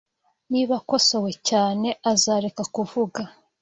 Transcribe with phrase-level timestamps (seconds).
[0.51, 3.21] Niba akosowe cyane, azareka kuvuga.